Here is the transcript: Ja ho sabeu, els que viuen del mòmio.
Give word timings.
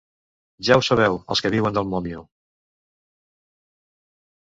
Ja 0.69 0.77
ho 0.77 0.81
sabeu, 0.87 1.19
els 1.35 1.45
que 1.47 1.53
viuen 1.57 1.77
del 1.77 1.89
mòmio. 1.93 2.25